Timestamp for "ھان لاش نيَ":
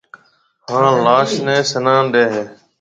0.69-1.55